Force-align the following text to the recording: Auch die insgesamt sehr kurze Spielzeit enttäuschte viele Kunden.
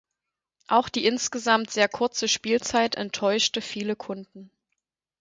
Auch 0.65 0.89
die 0.89 1.05
insgesamt 1.05 1.69
sehr 1.69 1.87
kurze 1.87 2.27
Spielzeit 2.27 2.95
enttäuschte 2.95 3.61
viele 3.61 3.95
Kunden. 3.95 4.49